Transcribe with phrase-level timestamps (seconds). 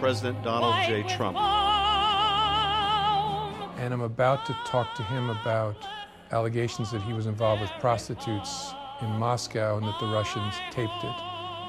[0.00, 1.02] President Donald J.
[1.04, 1.38] Trump.
[3.78, 5.76] And I'm about to talk to him about
[6.32, 11.16] allegations that he was involved with prostitutes in Moscow and that the Russians taped it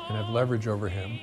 [0.08, 1.20] and have leverage over him.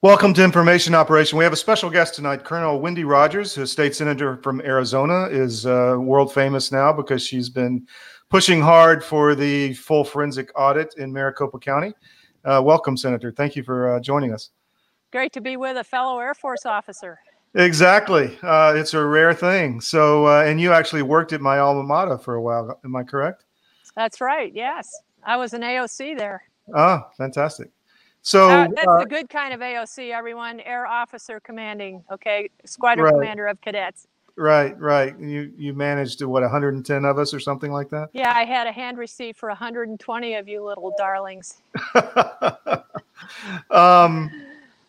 [0.00, 1.38] Welcome to Information Operation.
[1.38, 5.28] We have a special guest tonight, Colonel Wendy Rogers, who is state senator from Arizona,
[5.30, 7.86] is uh, world famous now because she's been
[8.28, 11.92] pushing hard for the full forensic audit in Maricopa County.
[12.44, 13.30] Uh, welcome, Senator.
[13.30, 14.50] Thank you for uh, joining us.
[15.12, 17.20] Great to be with a fellow Air Force officer.
[17.54, 18.38] Exactly.
[18.42, 19.80] Uh, it's a rare thing.
[19.80, 22.80] So, uh, and you actually worked at my alma mater for a while.
[22.84, 23.44] Am I correct?
[23.94, 24.52] That's right.
[24.54, 24.90] Yes.
[25.22, 26.42] I was an AOC there.
[26.74, 27.70] Ah, fantastic.
[28.22, 30.60] So Uh, that's uh, the good kind of AOC, everyone.
[30.60, 32.48] Air Officer Commanding, okay?
[32.64, 33.14] Squadron Right.
[33.14, 34.06] Commander of Cadets.
[34.36, 35.18] Right, right.
[35.18, 38.10] You you managed to what 110 of us or something like that.
[38.12, 41.62] Yeah, I had a hand receipt for 120 of you little darlings.
[43.70, 44.30] um,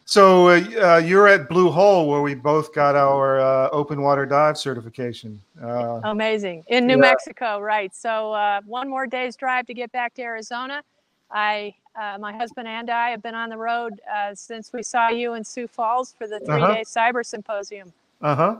[0.05, 4.25] so uh, uh, you're at Blue Hole where we both got our uh, open water
[4.25, 5.41] dive certification.
[5.61, 6.63] Uh, Amazing.
[6.67, 7.01] In New Yeah.
[7.01, 7.93] Mexico, right.
[7.95, 10.83] So uh, one more day's drive to get back to Arizona.
[11.31, 15.09] I, uh, my husband and I have been on the road uh, since we saw
[15.09, 16.45] you in Sioux Falls for the Uh-huh.
[16.45, 17.93] three-day cyber symposium.
[18.21, 18.57] Uh huh.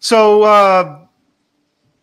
[0.00, 1.00] So uh,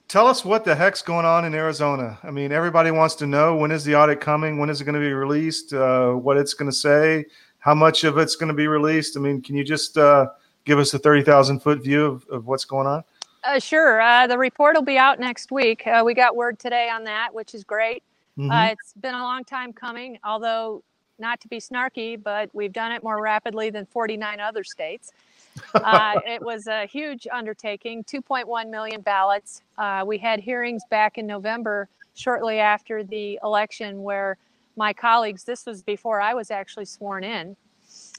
[0.08, 2.20] tell us what the heck's going on in Arizona.
[2.22, 4.60] I mean, everybody wants to know when is the audit coming?
[4.60, 5.74] When is it going to be released?
[5.74, 7.26] Uh, what it's going to say?
[7.58, 9.18] How much of it's going to be released?
[9.18, 10.28] I mean, can you just uh,
[10.64, 13.04] give us a 30,000 foot view of, of what's going on?
[13.44, 14.00] Uh, sure.
[14.00, 15.86] Uh, the report will be out next week.
[15.88, 18.04] Uh, we got word today on that, which is great.
[18.38, 18.52] Mhm.
[18.52, 20.84] Uh, it's been a long time coming, although
[21.18, 25.12] not to be snarky, but we've done it more rapidly than 49 other states.
[25.74, 29.62] Uh, it was a huge undertaking 2.1 million ballots.
[29.78, 34.38] Uh, we had hearings back in November, shortly after the election, where
[34.76, 37.56] my colleagues, this was before I was actually sworn in,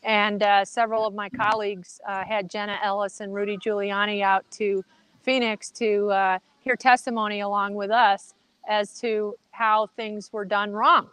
[0.03, 4.85] and uh, several of my colleagues uh, had Jenna Ellis and Rudy Giuliani out to
[5.23, 8.35] Phoenix to uh, hear testimony along with us
[8.69, 11.09] as to how things were done wrong.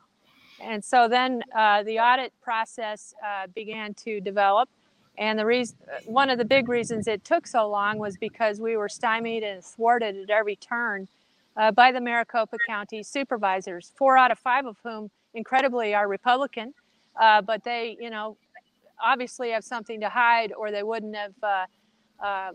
[0.62, 4.70] And so then uh, the audit process uh, began to develop.
[5.18, 8.76] And the reason, one of the big reasons it took so long was because we
[8.76, 11.08] were stymied and thwarted at every turn
[11.58, 16.74] uh, by the Maricopa County supervisors, four out of five of whom, incredibly, are Republican.
[17.20, 18.36] Uh, but they, you know,
[19.02, 21.66] obviously have something to hide, or they wouldn't have, uh,
[22.26, 22.52] uh,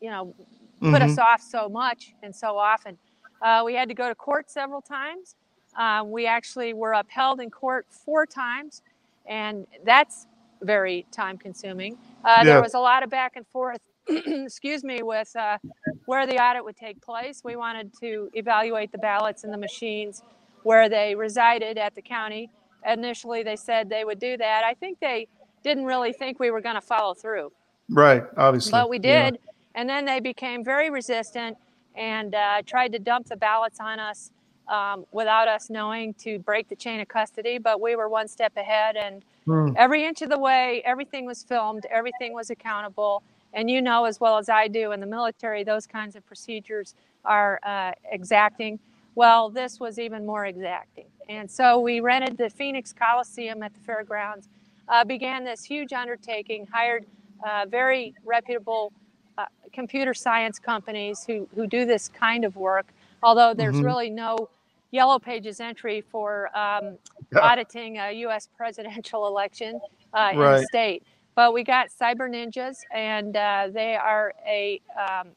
[0.00, 0.34] you know,
[0.80, 2.96] put us off so much and so often.
[3.40, 5.34] Uh, we had to go to court several times.
[5.76, 8.82] Uh, we actually were upheld in court four times,
[9.26, 10.26] and that's
[10.62, 11.96] very time consuming.
[12.24, 12.44] Uh, Yeah.
[12.44, 15.58] There was a lot of back and forth, excuse me, with uh,
[16.06, 17.42] where the audit would take place.
[17.44, 20.22] We wanted to evaluate the ballots and the machines
[20.64, 22.50] where they resided at the county.
[22.86, 24.64] Initially, they said they would do that.
[24.64, 25.28] I think they
[25.64, 27.52] didn't really think we were going to follow through
[27.90, 28.72] Right, obviously.
[28.72, 29.30] but we Yeah.
[29.30, 29.40] did.
[29.74, 31.56] And then they became very resistant
[31.96, 34.32] and uh, tried to dump the ballots on us
[34.68, 37.58] um, without us knowing to break the chain of custody.
[37.58, 39.72] But we were one step ahead, and Hmm.
[39.76, 43.22] every inch of the way, everything was filmed, everything was accountable.
[43.54, 46.94] And you know as well as I do in the military, those kinds of procedures
[47.24, 48.78] are uh, exacting.
[49.14, 51.06] Well, this was even more exacting.
[51.28, 54.48] And so we rented the Phoenix Coliseum at the fairgrounds,
[54.88, 57.06] uh, began this huge undertaking, hired
[57.46, 58.92] uh, very reputable
[59.38, 62.86] uh, computer science companies who, who do this kind of work,
[63.22, 63.84] although there's Mhm.
[63.84, 64.48] really no
[64.92, 66.96] yellow pages entry for um,
[67.32, 67.40] Yeah.
[67.40, 68.48] auditing a U.S.
[68.56, 69.80] presidential election
[70.14, 71.02] uh, in the state.
[71.34, 75.28] But we got Cyber Ninjas, and uh, they are a um,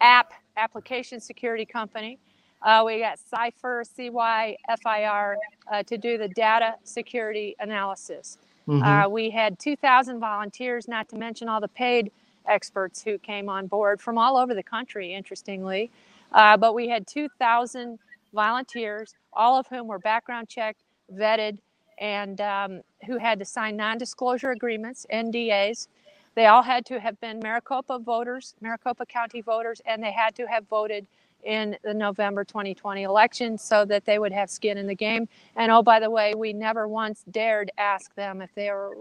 [0.00, 2.18] app application security company.
[2.62, 5.36] Uh, we got Cypher, CYFIR,
[5.70, 8.38] uh, to do the data security analysis.
[8.66, 9.06] Mhm.
[9.06, 12.10] Uh, we had 2,000 volunteers, not to mention all the paid
[12.48, 15.90] experts who came on board from all over the country, interestingly.
[16.32, 17.98] Uh, but we had 2,000
[18.32, 20.82] volunteers, all of whom were background checked,
[21.14, 21.58] vetted,
[21.98, 25.88] and um, who had to sign non disclosure agreements, NDAs.
[26.34, 30.46] They all had to have been Maricopa voters, Maricopa County voters, and they had to
[30.46, 31.06] have voted
[31.44, 35.28] in the November 2020 election so that they would have skin in the game.
[35.56, 38.96] And oh, by the way, we never once dared ask them if they were,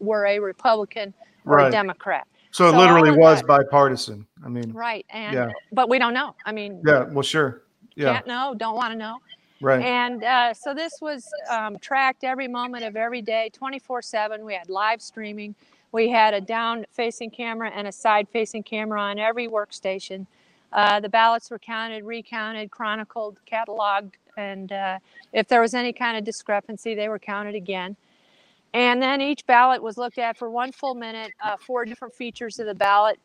[0.00, 1.12] were a Republican
[1.44, 1.68] or Right.
[1.68, 2.26] a Democrat.
[2.52, 4.26] So it So literally was that- bipartisan.
[4.44, 5.06] I mean, Right.
[5.10, 5.48] And Yeah.
[5.72, 6.34] but we don't know.
[6.46, 7.62] I mean, yeah, well, sure.
[7.96, 9.18] Yeah, can't know, don't want to know.
[9.60, 9.82] right.
[9.84, 14.44] And uh, so this was um, tracked every moment of every day, 24 7.
[14.44, 15.54] We had live streaming.
[15.92, 20.26] We had a down facing camera and a side facing camera on every workstation.
[20.72, 24.98] Uh, the ballots were counted, recounted, chronicled, cataloged, and uh,
[25.34, 27.94] if there was any kind of discrepancy, they were counted again.
[28.72, 32.58] And then each ballot was looked at for one full minute, uh, four different features
[32.58, 33.18] of the ballot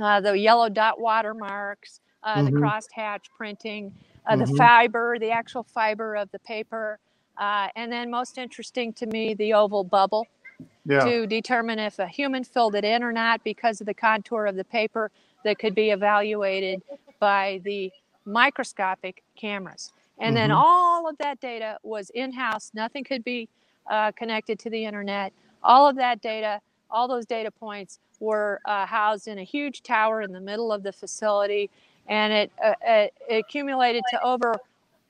[0.00, 2.52] uh, the yellow dot watermarks, uh, the Mhm.
[2.52, 3.92] crossed hatch printing,
[4.28, 4.48] uh, the Mhm.
[4.48, 7.00] fiber, the actual fiber of the paper,
[7.38, 10.26] uh, and then most interesting to me, the oval bubble
[10.86, 14.46] Yeah, to determine if a human filled it in or not because of the contour
[14.46, 15.12] of the paper
[15.44, 16.82] that could be evaluated
[17.20, 17.92] by the
[18.26, 19.92] microscopic cameras.
[20.20, 20.52] And then Mhm.
[20.52, 23.48] all of that data was in house, nothing could be
[23.90, 25.32] uh, connected to the internet.
[25.62, 30.22] All of that data, all those data points were uh, housed in a huge tower
[30.22, 31.70] in the middle of the facility,
[32.08, 34.54] and it, uh, it accumulated to over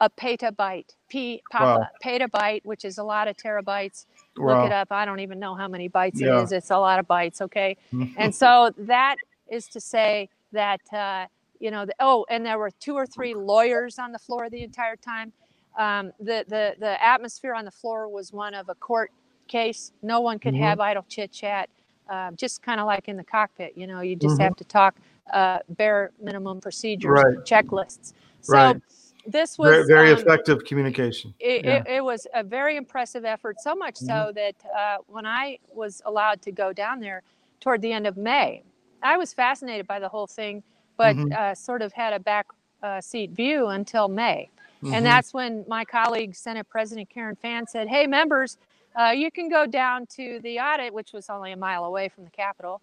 [0.01, 4.07] a petabyte, p papa, petabyte, which is a lot of terabytes.
[4.37, 4.93] Look it up.
[4.93, 6.41] I don't even know how many bytes Yeah.
[6.41, 6.53] it is.
[6.53, 7.41] It's a lot of bytes.
[7.43, 7.77] Okay,
[8.19, 9.17] and so that
[9.51, 11.27] is to say that uh,
[11.61, 11.87] you know.
[11.87, 15.33] The, oh, and there were two or three lawyers on the floor the entire time.
[15.79, 19.11] Um, the the the atmosphere on the floor was one of a court
[19.49, 19.93] case.
[20.03, 20.61] No one could Mhm.
[20.61, 21.71] have idle chit chat.
[22.11, 24.45] Uh, just kind of like in the cockpit, you know, you just Mhm.
[24.45, 24.97] have to talk
[25.33, 27.39] uh, bare minimum procedures, Right.
[27.45, 28.13] checklists.
[28.43, 28.83] So Right.
[29.27, 31.35] this was Very, very um, effective communication.
[31.41, 31.77] it, Yeah.
[31.79, 36.01] it, it was a very impressive effort, so much so that uh, when I was
[36.07, 37.23] allowed to go down there
[37.61, 38.63] toward the end of May,
[39.03, 40.63] I was fascinated by the whole thing,
[40.97, 41.33] but Mhm.
[41.33, 42.47] uh, sort of had a back
[42.83, 44.49] uh, seat view until May.
[44.83, 44.95] Mhm.
[44.95, 48.59] And that's when my colleague, Senate President Karen Fann, said, Hey, members,
[48.95, 52.25] uh, you can go down to the audit, which was only a mile away from
[52.25, 52.81] the Capitol,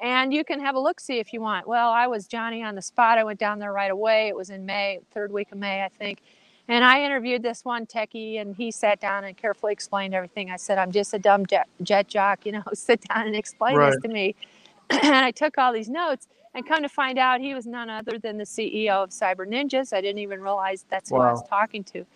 [0.00, 1.66] and you can have a look see if you want.
[1.66, 3.18] Well, I was Johnny on the spot.
[3.18, 4.28] I went down there right away.
[4.28, 6.20] It was in May, third week of May, I think.
[6.66, 10.50] And I interviewed this one techie, and he sat down and carefully explained everything.
[10.50, 13.78] I said, I'm just a dumb jet, jet jock, you know, sit down and explain
[13.78, 14.34] this to me.
[14.90, 18.18] and I took all these notes, and come to find out, he was none other
[18.18, 19.92] than the CEO of Cyber Ninjas.
[19.92, 22.06] I didn't even realize that's who I was talking to.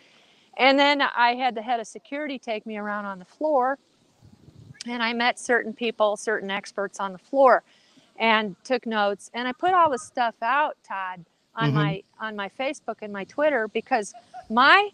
[0.56, 3.78] And then I had the head of security take me around on the floor,
[4.90, 7.64] and I met certain people, certain experts on the floor,
[8.18, 9.30] and took notes.
[9.34, 11.24] And I put all this stuff out, Todd,
[11.56, 11.74] on Mhm.
[11.74, 14.14] my on my Facebook and my Twitter because
[14.50, 14.90] my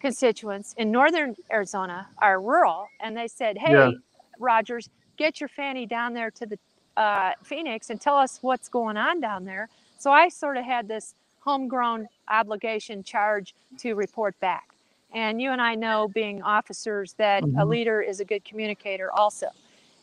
[0.00, 3.92] constituents in northern Arizona are rural, and they said, "Hey, Yeah.
[4.38, 6.58] Rogers, get your fanny down there to the
[6.96, 9.68] uh, Phoenix and tell us what's going on down there."
[9.98, 14.75] So I sort of had this homegrown obligation charge to report back.
[15.14, 17.68] And you and I know, being officers, that a Mhm.
[17.68, 19.48] leader is a good communicator also.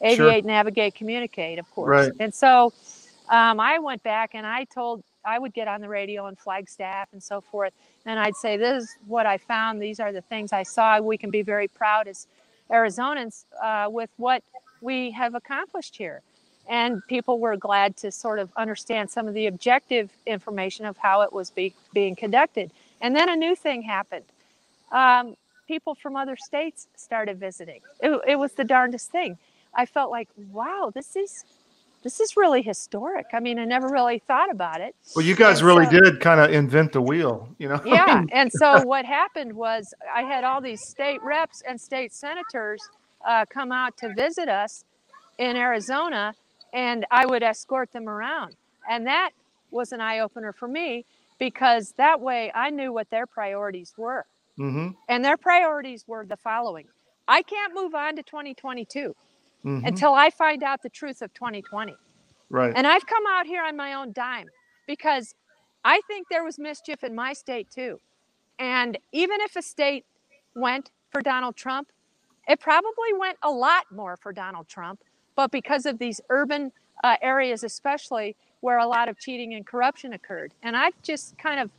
[0.02, 0.32] Sure.
[0.32, 1.90] Aviate, navigate, communicate, of course.
[2.08, 2.12] Right.
[2.20, 2.74] And so
[3.30, 7.08] um, I went back and I told, I would get on the radio and Flagstaff
[7.14, 7.74] and so forth.
[8.06, 9.82] And I'd say, This is what I found.
[9.82, 11.00] These are the things I saw.
[11.00, 12.28] We can be very proud as
[12.70, 14.44] Arizonans uh, with what
[14.82, 16.22] we have accomplished here.
[16.68, 21.22] And people were glad to sort of understand some of the objective information of how
[21.22, 22.72] it was be, being conducted.
[23.00, 24.26] And then a new thing happened.
[24.94, 25.36] Um,
[25.68, 27.82] people from other states started visiting.
[28.02, 29.38] It, it was the darndest thing.
[29.74, 31.44] I felt like, wow, this is
[32.04, 33.28] this is really historic.
[33.34, 34.94] I mean, I never really thought about it.
[35.16, 37.82] Well, you guys And really so- did kind of invent the wheel, you know?
[37.86, 38.24] Yeah.
[38.34, 42.82] and so what happened was I had all these state reps and state senators
[43.26, 44.84] uh, come out to visit us
[45.38, 46.36] in Arizona,
[46.74, 48.58] and I would escort them around.
[48.90, 49.30] And that
[49.72, 51.06] was an eye opener for me
[51.40, 54.26] because that way I knew what their priorities were.
[54.58, 56.88] Hmm And their priorities were the following
[57.28, 59.16] I can't move on to 2022
[59.64, 61.96] hmm until I find out the truth of 2020.
[62.50, 62.74] Right.
[62.76, 64.48] And I've come out here on my own dime
[64.88, 65.34] because
[65.84, 68.00] I think there was mischief in my state too.
[68.60, 70.06] And even if a state
[70.56, 71.90] went for Donald Trump,
[72.48, 75.02] it probably went a lot more for Donald Trump.
[75.36, 76.72] But because of these urban
[77.04, 80.54] uh, areas, especially where a lot of cheating and corruption occurred.
[80.64, 81.72] And I've just kind of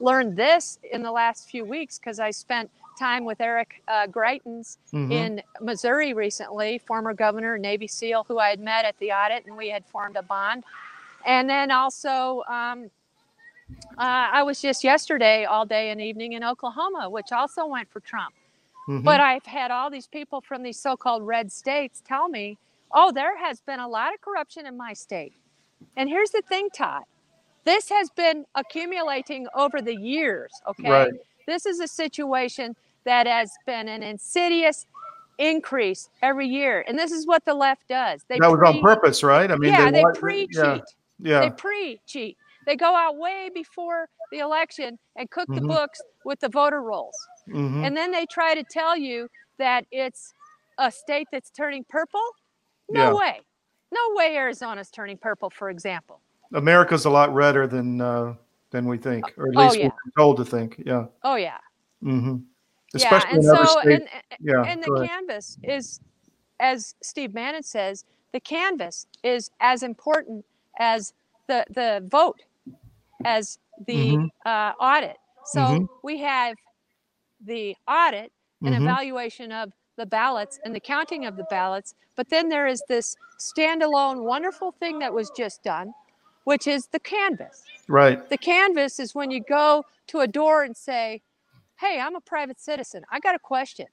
[0.00, 4.78] learned this in the last few weeks because I spent time with Eric uh, Greitens
[4.92, 5.12] Mhm.
[5.12, 9.56] in Missouri recently, former governor, Navy SEAL, who I had met at the audit, and
[9.56, 10.64] we had formed a bond.
[11.24, 12.90] And then also, um,
[13.98, 18.00] uh, I was just yesterday all day and evening in Oklahoma, which also went for
[18.00, 18.34] Trump.
[18.88, 19.04] Mhm.
[19.04, 22.58] But I've had all these people from these so called red states tell me,
[22.92, 25.32] Oh, there has been a lot of corruption in my state.
[25.96, 27.04] And here's the thing, Todd.
[27.64, 30.90] This has been accumulating over the years, okay?
[30.90, 31.12] Right.
[31.46, 32.74] This is a situation
[33.04, 34.86] that has been an insidious
[35.38, 36.84] increase every year.
[36.86, 38.24] And this is what the left does.
[38.28, 39.50] They that was on purpose, right?
[39.50, 40.54] I mean, yeah, they want- pre-cheat.
[40.54, 40.78] Yeah,
[41.18, 41.40] yeah.
[41.40, 42.36] They pre-cheat.
[42.66, 45.68] They go out way before the election and cook the Mhm.
[45.68, 47.16] books with the voter rolls.
[47.48, 47.84] mhm.
[47.84, 50.32] And then they try to tell you that it's
[50.78, 52.22] a state that's turning purple.
[52.90, 53.12] No Yeah.
[53.14, 53.40] way.
[53.90, 56.20] No way Arizona's turning purple, for example.
[56.54, 58.34] America's a lot redder than uh,
[58.70, 59.84] than we think, or at Oh, least yeah.
[59.88, 60.82] we're told to think.
[60.84, 61.06] Yeah.
[61.22, 61.58] Oh yeah.
[62.02, 62.36] Mm-hmm.
[62.36, 62.36] yeah.
[62.94, 64.08] Especially And in so and,
[64.40, 64.62] yeah.
[64.64, 65.08] and the ahead.
[65.08, 66.00] canvas is
[66.60, 70.44] as Steve Bannon says, the canvas is as important
[70.78, 71.12] as
[71.46, 72.40] the the vote,
[73.24, 74.28] as the Mhm.
[74.46, 75.16] uh, audit.
[75.46, 75.88] So Mhm.
[76.02, 76.54] we have
[77.44, 78.30] the audit
[78.62, 78.82] and Mhm.
[78.82, 83.16] evaluation of the ballots and the counting of the ballots, but then there is this
[83.38, 85.92] standalone wonderful thing that was just done,
[86.44, 87.64] which is the canvas.
[87.88, 88.28] Right.
[88.30, 91.22] The canvas is when you go to a door and say,
[91.78, 93.04] Hey, I'm a private citizen.
[93.10, 93.86] I got a question.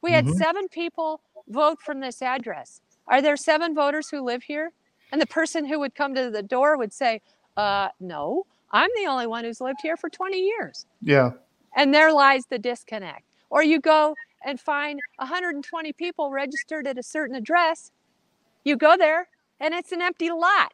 [0.00, 0.34] We had Mhm.
[0.36, 2.80] seven people vote from this address.
[3.08, 4.72] Are there seven voters who live here?
[5.12, 7.22] And the person who would come to the door would say,
[7.56, 10.86] uh, No, I'm the only one who's lived here for 20 years.
[11.00, 11.32] Yeah.
[11.74, 13.24] And there lies the disconnect.
[13.50, 14.14] Or you go
[14.44, 17.90] and find 120 people registered at a certain address.
[18.64, 19.28] You go there
[19.60, 20.72] and it's an empty lot.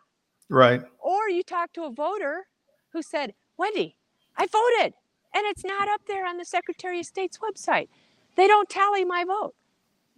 [0.52, 0.82] Right.
[1.00, 2.46] Or you talk to a voter
[2.92, 3.96] who said, Wendy,
[4.36, 4.94] I voted,
[5.34, 7.88] and it's not up there on the Secretary of State's website.
[8.36, 9.54] They don't tally my vote.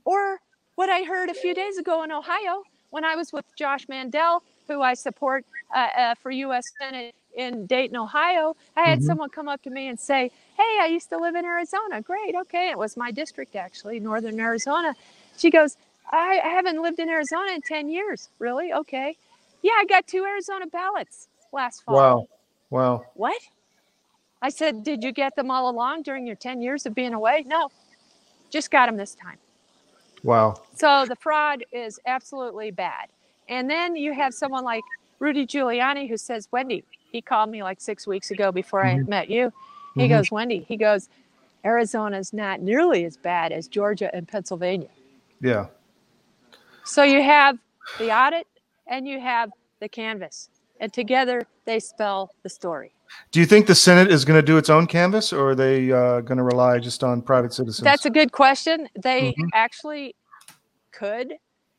[0.04, 0.40] Or
[0.76, 4.42] what I heard a few days ago in Ohio when I was with Josh Mandel,
[4.68, 6.64] who I support uh, uh, for U.S.
[6.80, 9.06] Senate in Dayton, Ohio, I had Mhm.
[9.06, 12.02] someone come up to me and say, Hey, I used to live in Arizona.
[12.02, 12.34] Great.
[12.36, 12.70] Okay.
[12.70, 14.94] It was my district, actually, Northern Arizona.
[15.38, 15.76] She goes,
[16.12, 18.30] I I haven't lived in Arizona in 10 years.
[18.38, 18.72] Really?
[18.72, 19.16] Okay.
[19.64, 21.94] Yeah, I got two Arizona ballots last fall.
[21.94, 22.28] Wow.
[22.68, 23.06] Wow.
[23.14, 23.40] What?
[24.42, 27.44] I said, Did you get them all along during your 10 years of being away?
[27.46, 27.70] No,
[28.50, 29.38] just got them this time.
[30.22, 30.56] Wow.
[30.74, 33.08] So the fraud is absolutely bad.
[33.48, 34.84] And then you have someone like
[35.18, 39.08] Rudy Giuliani who says, Wendy, he called me like six weeks ago before I Mhm.
[39.08, 39.50] met you.
[39.94, 40.08] He Mhm.
[40.10, 41.08] goes, Wendy, he goes,
[41.64, 44.90] Arizona's not nearly as bad as Georgia and Pennsylvania.
[45.40, 45.68] Yeah.
[46.84, 47.58] So you have
[47.98, 48.46] the audit
[48.86, 49.50] and you have
[49.80, 50.50] the canvas,
[50.80, 52.92] and together they spell the story.
[53.30, 55.92] Do you think the Senate is going to do its own canvas, or are they
[55.92, 57.84] uh, going to rely just on private citizens?
[57.84, 58.88] That's a good question.
[59.00, 59.48] They Mhm.
[59.52, 60.14] actually
[60.92, 61.34] could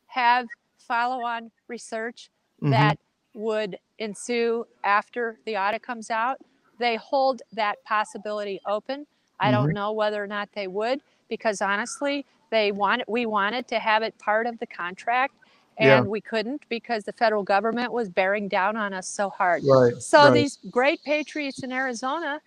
[0.06, 0.46] have
[0.78, 2.30] follow on research
[2.62, 2.70] Mhm.
[2.70, 2.98] that
[3.34, 6.38] would ensue after the audit comes out.
[6.78, 9.06] They hold that possibility open.
[9.40, 9.52] I Mhm.
[9.52, 14.02] don't know whether or not they would because honestly, they want we wanted to have
[14.02, 15.34] it part of the contract
[15.78, 15.98] Yeah.
[15.98, 19.62] and we couldn't because the federal government was bearing down on us so hard.
[19.64, 19.94] Right.
[20.00, 20.32] So right.
[20.34, 22.40] these great patriots in Arizona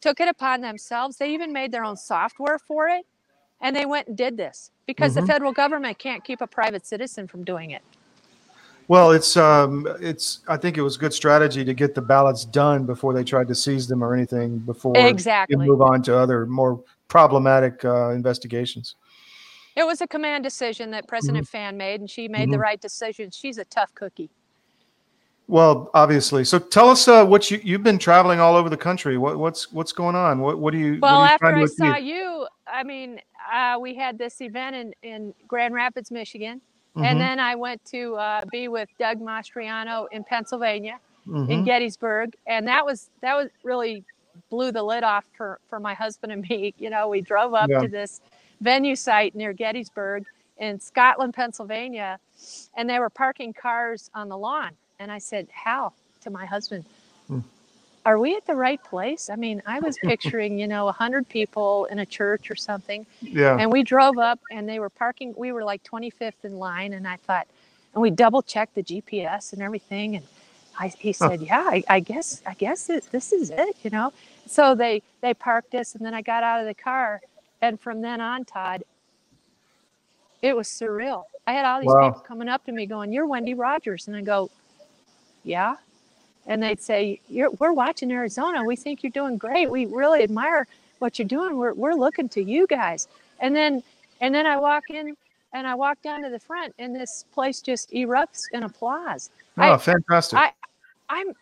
[0.00, 1.16] took it upon themselves.
[1.16, 3.06] They even made their own software for it,
[3.60, 5.20] and they went and did this because Mhm.
[5.22, 7.82] the federal government can't keep a private citizen from doing it.
[8.86, 10.40] Well, it's um, it's.
[10.48, 13.54] I think it was good strategy to get the ballots done before they tried to
[13.54, 15.56] seize them or anything before Exactly.
[15.56, 18.94] move on to other more problematic uh, investigations.
[19.78, 21.56] It was a command decision that President Mm-hmm.
[21.56, 22.60] Fann made, and she made the Mhm.
[22.62, 23.30] right decision.
[23.30, 24.28] She's a tough cookie.
[25.46, 26.44] Well, obviously.
[26.44, 29.16] So tell us uh, what you you've been traveling all over the country.
[29.16, 30.40] What what's what's going on?
[30.40, 30.98] What what do you?
[31.00, 33.20] Well, you after I saw you, I mean,
[33.50, 36.60] uh, we had this event in, in Grand Rapids, Michigan.
[36.96, 40.98] Mhm, And then I went to uh, be with Doug Mastriano in Pennsylvania.
[41.26, 41.64] in mhm.
[41.66, 44.02] Gettysburg, and that was that was really
[44.50, 46.74] blew the lid off for for my husband and me.
[46.78, 47.80] You know, we drove up Yeah.
[47.82, 48.20] to this
[48.60, 50.24] venue site near Gettysburg
[50.58, 52.18] in Scotland, Pennsylvania,
[52.76, 54.72] and they were parking cars on the lawn.
[54.98, 56.84] And I said, "Hal," to my husband,
[57.28, 57.40] Hmm.
[58.06, 61.28] "Are we at the right place?" I mean, I was picturing, you know, a hundred
[61.28, 63.06] people in a church or something.
[63.20, 63.56] Yeah.
[63.58, 66.94] And we drove up and they were parking, we were like 25th in line.
[66.94, 67.46] And I thought,
[67.94, 70.16] and we double checked the GPS and everything.
[70.16, 70.26] And
[70.78, 74.12] I, he said, yeah, I, I guess, I guess it, this is it, you know?
[74.46, 77.20] So they, they parked us and then I got out of the car.
[77.62, 78.84] And from then on, Todd,
[80.42, 81.24] it was surreal.
[81.46, 82.08] I had all these Wow.
[82.10, 84.06] people coming up to me going, you're Wendy Rogers.
[84.08, 84.50] And I go,
[85.42, 85.76] yeah.
[86.46, 88.64] And they'd say, you're, we're watching Arizona.
[88.64, 89.70] We think you're doing great.
[89.70, 90.66] We really admire
[91.00, 91.56] what you're doing.
[91.58, 93.08] We're, we're looking to you guys.
[93.40, 93.82] And then,
[94.20, 95.16] and then I walk in
[95.52, 99.30] and I walk down to the front and this place just erupts in applause.
[99.56, 100.38] Oh, I- fantastic.
[100.38, 100.52] I-
[101.10, 101.32] I'm,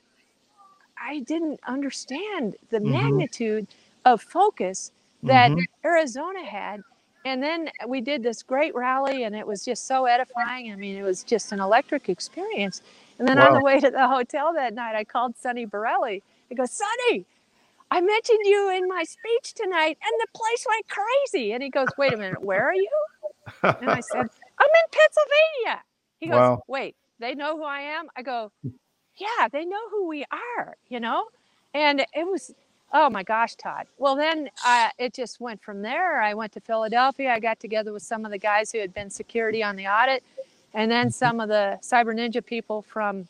[0.98, 2.90] I didn't understand the Mhm.
[2.92, 3.66] magnitude
[4.04, 4.92] of focus
[5.24, 5.64] that Mhm.
[5.84, 6.82] Arizona had
[7.24, 10.72] and then we did this great rally, and it was just so edifying.
[10.72, 12.82] I mean, it was just an electric experience.
[13.18, 16.22] And then on the way to the hotel that night, I called Sonny Borelli.
[16.50, 17.26] I go, Sonny,
[17.90, 21.52] I mentioned you in my speech tonight, and the place went crazy.
[21.52, 22.90] And he goes, Wait a minute, where are you?
[23.80, 24.26] And I said,
[24.58, 25.82] I'm in Pennsylvania.
[26.18, 26.62] He goes, Wow.
[26.68, 28.06] Wait, they know who I am?
[28.16, 28.52] I go,
[29.18, 31.26] Yeah, they know who we are, you know?
[31.74, 32.52] And it was,
[32.98, 33.86] oh my gosh, Todd.
[33.98, 36.22] Well, then uh, it just went from there.
[36.22, 37.30] I went to Philadelphia.
[37.30, 40.24] I got together with some of the guys who had been security on the audit,
[40.72, 43.28] and then some of the Cyber Ninja people from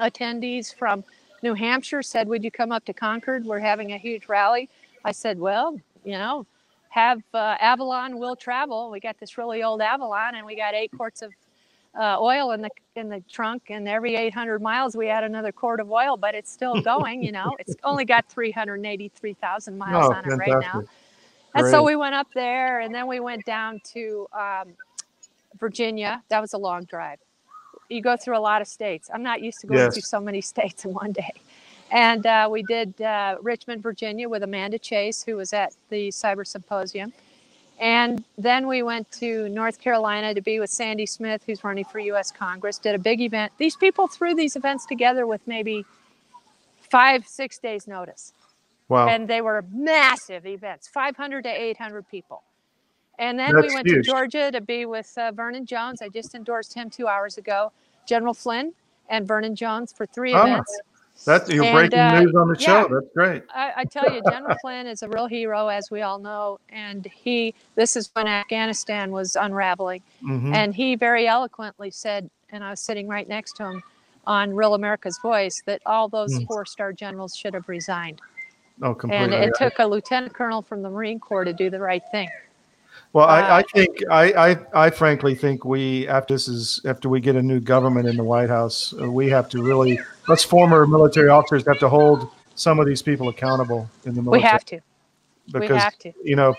[0.00, 1.04] attendees from
[1.42, 3.44] New Hampshire said, Would you come up to Concord?
[3.44, 4.68] We're having a huge rally.
[5.04, 6.44] I said, Well, you know,
[6.88, 8.90] have uh, Avalon will travel.
[8.90, 11.32] We got this really old Avalon, and we got eight quarts of
[11.98, 15.80] uh, oil in the in the trunk, and every 800 miles we add another quart
[15.80, 17.22] of oil, but it's still going.
[17.22, 20.72] You know, it's only got 383,000 miles Oh, on it right now.
[20.72, 20.90] fantastic.
[21.54, 24.68] And so we went up there, and then we went down to um,
[25.58, 26.22] Virginia.
[26.30, 27.18] That was a long drive.
[27.88, 29.10] You go through a lot of states.
[29.12, 29.94] I'm not used to going Yes.
[29.94, 31.32] through so many states in one day.
[31.90, 36.46] And uh, we did uh, Richmond, Virginia with Amanda Chase, who was at the Cyber
[36.46, 37.12] Symposium.
[37.80, 41.98] And then we went to North Carolina to be with Sandy Smith, who's running for
[41.98, 42.30] U.S.
[42.30, 43.52] Congress, did a big event.
[43.58, 45.84] These people threw these events together with maybe
[46.90, 48.32] five, six days' notice
[48.88, 49.08] Wow.
[49.08, 52.42] and they were massive events 500 to 800 people
[53.18, 54.06] and then we went huge.
[54.06, 57.72] to georgia to be with uh, vernon jones i just endorsed him two hours ago
[58.06, 58.72] general flynn
[59.08, 60.80] and vernon jones for three Ah, events
[61.24, 62.66] That's you're and, breaking uh, news on the yeah.
[62.66, 62.88] show.
[62.92, 63.42] That's great.
[63.54, 67.06] I, I tell you general flynn is a real hero as we all know and
[67.06, 70.54] he this is when afghanistan was unraveling Mhm.
[70.54, 73.82] and he very eloquently said and i was sitting right next to him
[74.26, 76.46] on real america's voice that all those Mm.
[76.46, 78.20] four star generals should have resigned
[78.82, 79.24] oh, completely.
[79.24, 82.28] and it took a lieutenant colonel from the Marine Corps to do the right thing.
[83.12, 87.08] Well, I, I Uh, think I, I I frankly think we after this is after
[87.08, 89.98] we get a new government in the White House, uh, we have to really
[90.28, 94.42] us former military officers have to hold some of these people accountable in the military.
[94.42, 94.80] We have to.
[95.46, 96.12] because we have to.
[96.24, 96.54] you know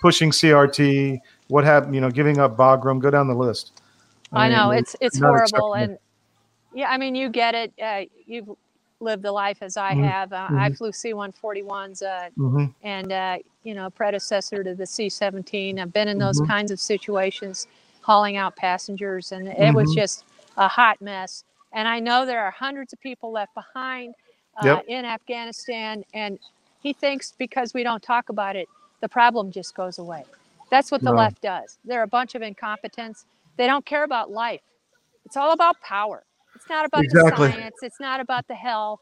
[0.00, 3.82] pushing CRT, what happened, you know, giving up Bagram, go down the list.
[4.32, 5.98] I mean, know it's it's horrible, and
[6.74, 7.72] yeah, I mean you get it.
[7.82, 8.48] Uh, you've
[9.00, 10.32] lived the life as I Mhm, have.
[10.32, 10.76] Uh, I mhm.
[10.78, 12.74] flew C-141s, uh, Mhm.
[12.82, 15.78] and uh, you know, predecessor to the C-17.
[15.80, 16.46] I've been in those Mhm.
[16.48, 17.66] kinds of situations,
[18.02, 19.94] hauling out passengers, and it was Mhm.
[19.94, 20.24] just
[20.56, 21.44] a hot mess.
[21.72, 24.14] And I know there are hundreds of people left behind
[24.58, 24.86] uh, Yep.
[24.88, 26.38] in Afghanistan, and
[26.80, 28.68] he thinks because we don't talk about it,
[29.00, 30.24] the problem just goes away.
[30.70, 31.16] That's what the No.
[31.16, 31.78] left does.
[31.84, 33.26] They're a bunch of incompetents.
[33.56, 34.62] They don't care about life.
[35.26, 36.24] It's all about power.
[36.60, 37.46] It's not about Exactly.
[37.48, 37.76] the science.
[37.82, 39.00] It's not about the health.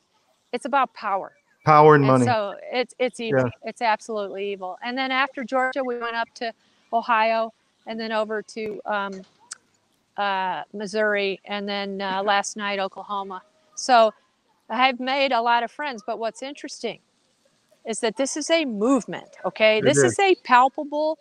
[0.52, 1.32] It's about power.
[1.64, 2.24] Power and And money.
[2.24, 3.40] so it's it's evil.
[3.44, 3.50] Yeah.
[3.70, 4.78] It's absolutely evil.
[4.82, 6.52] And then after Georgia, we went up to
[6.92, 7.52] Ohio,
[7.86, 9.20] and then over to um,
[10.16, 13.42] uh, Missouri, and then uh, last night Oklahoma.
[13.74, 14.14] So
[14.70, 16.02] I've made a lot of friends.
[16.06, 17.00] But what's interesting
[17.84, 19.28] is that this is a movement.
[19.44, 20.12] Okay, It this is.
[20.12, 21.18] is a palpable,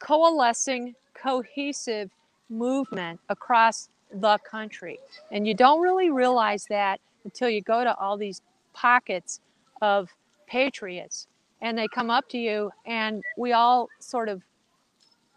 [0.00, 2.10] coalescing, cohesive
[2.50, 4.98] movement across the country,
[5.32, 8.40] and you don't really realize that until you go to all these
[8.72, 9.40] pockets
[9.82, 10.10] of
[10.46, 11.26] patriots
[11.60, 14.42] and they come up to you and we all sort of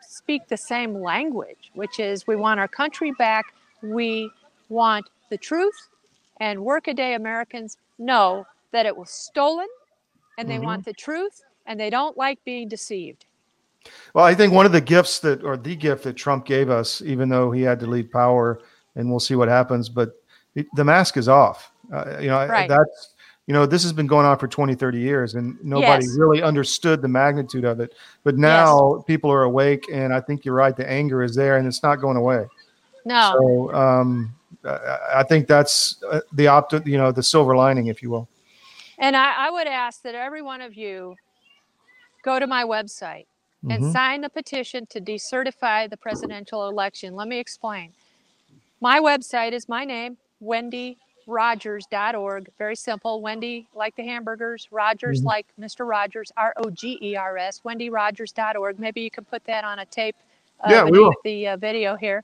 [0.01, 3.45] speak the same language which is we want our country back.
[3.81, 4.29] We
[4.69, 5.89] want the truth
[6.39, 9.67] and workaday americans know that it was stolen
[10.37, 10.63] and they Mhm.
[10.63, 13.25] want the truth and they don't like being deceived
[14.13, 17.01] Well, I think one of the gifts that, or the gift that Trump gave us,
[17.01, 18.59] even though he had to leave power,
[18.95, 20.11] and we'll see what happens, but
[20.55, 21.71] it, the mask is off.
[21.93, 22.67] Uh, you know, Right.
[22.67, 23.13] that's,
[23.45, 26.17] you know, this has been going on for 20, 30 years, and nobody Yes.
[26.17, 27.93] really understood the magnitude of it.
[28.23, 30.75] But now people are awake, and I think you're right.
[30.75, 32.45] The anger is there, and it's not going away.
[33.05, 34.33] no So um,
[34.65, 38.27] I, I think that's uh, the opt, you know, the silver lining, if you will.
[38.97, 41.15] And I, I would ask that every one of you
[42.23, 43.27] go to my website
[43.63, 43.91] and Mhm.
[43.91, 47.15] sign the petition to decertify the presidential election.
[47.15, 47.93] Let me explain.
[48.81, 52.49] My website is my name, wendyrogers.org.
[52.57, 53.21] Very simple.
[53.21, 55.25] Wendy, like the hamburgers, Rogers, Mhm.
[55.25, 55.87] like Mr.
[55.87, 58.79] Rogers, R O G E R S, wendyrogers.org.
[58.79, 60.15] Maybe you can put that on a tape
[60.59, 61.13] uh, Yeah, we beneath will.
[61.23, 62.23] the uh, video here.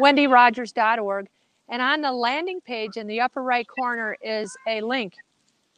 [0.00, 1.28] wendyrogers.org.
[1.68, 5.16] And on the landing page in the upper right corner is a link.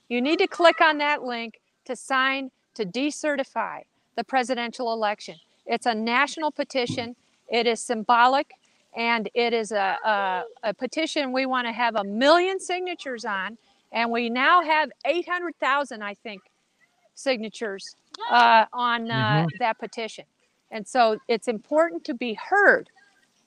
[0.09, 3.85] You need to click on that link to sign to decertify
[4.17, 5.37] the presidential election.
[5.67, 7.15] It's a national petition.
[7.49, 8.55] It is symbolic,
[8.97, 13.57] and it is a, a, a petition we want to have a million signatures on,
[13.93, 16.43] and we now have 800,000, I think,
[17.15, 17.97] signatures
[18.31, 20.25] uh, on uh, that petition.
[20.71, 22.89] And so it's important to be heard,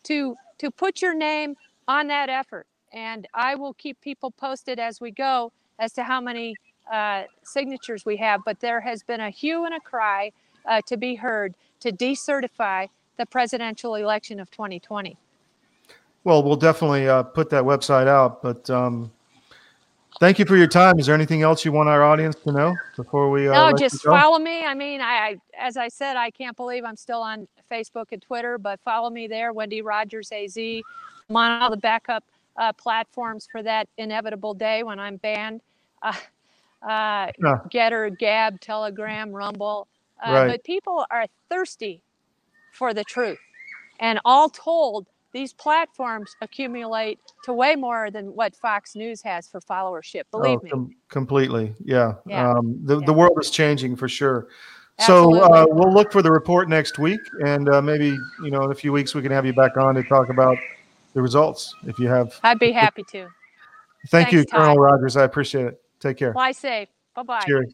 [0.03, 1.55] to to put your name
[1.87, 2.67] on that effort.
[2.93, 6.55] And I will keep people posted as we go as to how many
[6.91, 8.41] uh, signatures we have.
[8.45, 10.31] But there has been a hue and a cry
[10.65, 15.17] uh, to be heard to decertify the presidential election of 2020.
[16.23, 18.41] Well, we'll definitely uh, put that website out.
[18.41, 19.11] But um,
[20.19, 20.99] thank you for your time.
[20.99, 23.47] Is there anything else you want our audience to know before we?
[23.47, 24.65] Uh, no, just follow me.
[24.65, 28.57] I mean, I, as I said, I can't believe I'm still on Facebook and Twitter,
[28.57, 30.57] but follow me there, Wendy Rogers AZ.
[30.57, 32.23] I'm on all the backup
[32.57, 35.61] uh, platforms for that inevitable day when I'm banned.
[36.01, 36.13] Uh,
[36.81, 37.57] uh, Yeah.
[37.69, 39.85] Gettr, Gab, Telegram, Rumble.
[40.25, 40.47] Uh, Right.
[40.47, 42.01] But people are thirsty
[42.73, 43.39] for the truth,
[43.99, 49.61] and all told, these platforms accumulate to way more than what Fox News has for
[49.61, 50.23] followership.
[50.31, 50.95] Believe Oh, me.
[51.07, 51.75] completely.
[51.83, 52.13] Yeah.
[52.25, 52.49] Yeah.
[52.49, 53.05] Um, the, Yeah.
[53.05, 54.47] the world is changing for sure.
[55.05, 58.71] So uh, we'll look for the report next week, and uh, maybe you know in
[58.71, 60.57] a few weeks we can have you back on to talk about
[61.13, 62.37] the results if you have.
[62.43, 63.27] I'd be happy to.
[64.09, 64.81] Thank you, Thanks, Colonel Todd.
[64.81, 65.15] Rogers.
[65.15, 65.81] I appreciate it.
[65.99, 66.33] Take care.
[66.33, 66.89] Fly safe.
[67.15, 67.43] Bye bye.
[67.45, 67.73] Cheers.